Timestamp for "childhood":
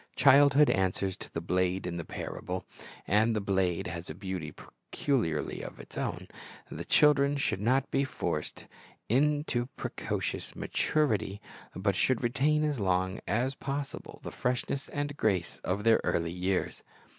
0.15-0.71